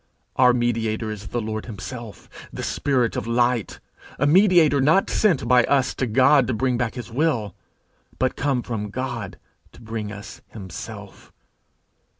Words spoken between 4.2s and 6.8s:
mediator not sent by us to God to bring